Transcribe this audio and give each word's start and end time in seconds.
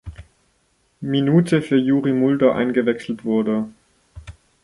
Minute 0.99 1.61
für 1.61 1.75
Youri 1.77 2.11
Mulder 2.11 2.55
eingewechselt 2.55 3.23
wurde. 3.23 3.65